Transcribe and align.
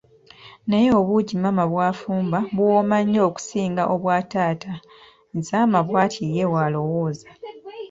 Naye 0.69 0.89
obuugi 0.99 1.35
maama 1.41 1.63
bw'afumba 1.71 2.39
buwooma 2.55 2.97
nnyo 3.01 3.21
okusinga 3.29 3.83
obwa 3.93 4.17
taata, 4.31 4.73
Zama 5.47 5.79
bwati 5.87 6.23
ye 6.35 6.43
walowooza. 6.53 7.29